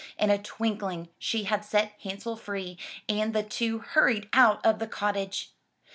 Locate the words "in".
0.17-0.31